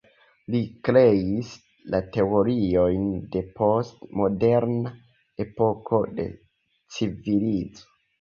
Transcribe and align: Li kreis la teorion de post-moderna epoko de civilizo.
Li 0.53 0.59
kreis 0.87 1.49
la 1.95 1.99
teorion 2.15 3.03
de 3.35 3.43
post-moderna 3.59 4.93
epoko 5.45 6.01
de 6.21 6.27
civilizo. 6.97 7.87